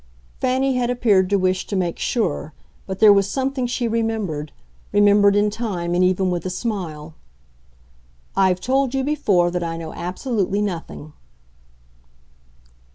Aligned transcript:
Fanny 0.39 0.77
had 0.77 0.89
appeared 0.89 1.29
to 1.29 1.37
wish 1.37 1.67
to 1.67 1.75
make 1.75 1.99
sure, 1.99 2.55
but 2.87 2.97
there 2.97 3.13
was 3.13 3.29
something 3.29 3.67
she 3.67 3.87
remembered 3.87 4.51
remembered 4.91 5.35
in 5.35 5.51
time 5.51 5.93
and 5.93 6.03
even 6.03 6.31
with 6.31 6.43
a 6.43 6.49
smile. 6.49 7.13
"I've 8.35 8.59
told 8.59 8.95
you 8.95 9.03
before 9.03 9.51
that 9.51 9.61
I 9.63 9.77
know 9.77 9.93
absolutely 9.93 10.59
nothing." 10.59 11.13